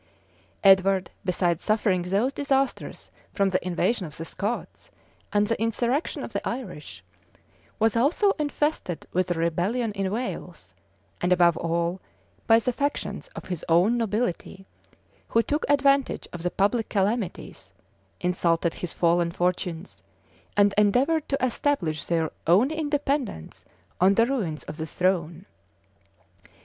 Edward, 0.63 1.11
besides 1.23 1.63
suffering 1.63 2.01
those 2.01 2.33
disasters 2.33 3.11
from 3.35 3.49
the 3.49 3.63
invasion 3.63 4.03
of 4.07 4.17
the 4.17 4.25
Scots 4.25 4.89
and 5.31 5.45
the 5.45 5.61
insurrection 5.61 6.23
of 6.23 6.33
the 6.33 6.41
Irish, 6.43 7.03
was 7.77 7.95
also 7.95 8.31
infested 8.39 9.05
with 9.13 9.29
a 9.29 9.35
rebellion 9.35 9.91
in 9.91 10.11
Wales; 10.11 10.73
and 11.21 11.31
above 11.31 11.55
all, 11.55 12.01
by 12.47 12.57
the 12.57 12.73
factions 12.73 13.27
of 13.35 13.45
his 13.49 13.63
own 13.69 13.95
nobility, 13.95 14.65
who 15.27 15.43
took 15.43 15.65
advantage 15.69 16.27
of 16.33 16.41
the 16.41 16.49
public 16.49 16.89
calamities, 16.89 17.71
insulted 18.19 18.73
his 18.73 18.93
fallen 18.93 19.29
fortunes, 19.29 20.01
and 20.57 20.73
endeavored 20.79 21.29
to 21.29 21.45
establish 21.45 22.05
their 22.05 22.31
own 22.47 22.71
independence 22.71 23.65
on 23.99 24.15
the 24.15 24.25
ruins 24.25 24.63
of 24.63 24.77
the 24.77 24.87
throne. 24.87 25.45